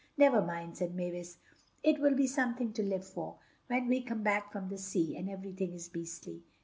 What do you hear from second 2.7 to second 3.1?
to live